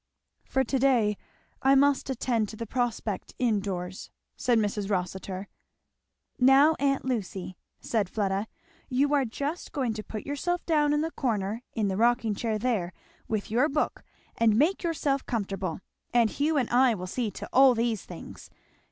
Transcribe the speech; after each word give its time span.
"For 0.45 0.63
to 0.63 0.79
day 0.79 1.15
I 1.61 1.75
must 1.75 2.09
attend 2.09 2.49
to 2.49 2.55
the 2.55 2.65
prospect 2.65 3.35
in 3.37 3.59
doors," 3.59 4.09
said 4.35 4.57
Mrs. 4.57 4.89
Rossitur. 4.89 5.47
"Now 6.39 6.75
aunt 6.79 7.05
Lucy," 7.05 7.55
said 7.81 8.09
Fleda, 8.09 8.47
"you 8.89 9.13
are 9.13 9.25
just 9.25 9.71
going 9.71 9.93
to 9.93 10.03
put 10.03 10.25
yourself 10.25 10.65
down 10.65 10.91
in 10.93 11.01
the 11.01 11.11
corner, 11.11 11.61
in 11.75 11.87
the 11.87 11.97
rocking 11.97 12.33
chair 12.33 12.57
there, 12.57 12.93
with 13.27 13.51
your 13.51 13.69
book, 13.69 14.03
and 14.35 14.57
make 14.57 14.81
yourself 14.81 15.23
comfortable; 15.27 15.81
and 16.15 16.31
Hugh 16.31 16.57
and 16.57 16.71
I 16.71 16.95
will 16.95 17.05
see 17.05 17.29
to 17.29 17.47
all 17.53 17.75
these 17.75 18.03
things. 18.03 18.49